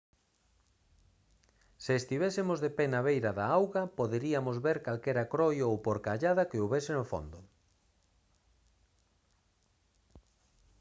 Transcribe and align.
se 1.83 1.93
estivésemos 2.01 2.59
de 2.65 2.69
pé 2.77 2.85
na 2.93 3.01
beira 3.07 3.31
da 3.39 3.45
auga 3.59 3.83
poderiamos 3.99 4.57
ver 4.65 4.77
calquera 4.85 5.29
croio 5.33 5.65
ou 5.71 5.81
porcallada 5.85 6.47
que 6.49 6.61
houbese 6.63 6.91
no 6.95 7.05
fondo 7.11 7.39